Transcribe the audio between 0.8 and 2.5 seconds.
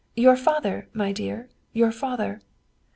my dear, your father.'